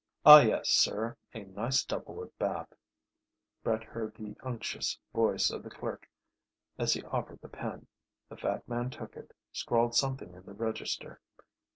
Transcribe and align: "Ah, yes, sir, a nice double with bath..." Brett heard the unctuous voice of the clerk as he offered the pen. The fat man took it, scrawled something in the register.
"Ah, 0.25 0.39
yes, 0.41 0.69
sir, 0.69 1.15
a 1.35 1.43
nice 1.43 1.85
double 1.85 2.15
with 2.15 2.35
bath..." 2.39 2.73
Brett 3.63 3.83
heard 3.83 4.15
the 4.15 4.35
unctuous 4.41 4.97
voice 5.13 5.51
of 5.51 5.61
the 5.61 5.69
clerk 5.69 6.09
as 6.79 6.93
he 6.95 7.03
offered 7.03 7.41
the 7.43 7.47
pen. 7.49 7.85
The 8.27 8.37
fat 8.37 8.67
man 8.67 8.89
took 8.89 9.15
it, 9.15 9.31
scrawled 9.51 9.93
something 9.93 10.33
in 10.33 10.41
the 10.41 10.53
register. 10.55 11.21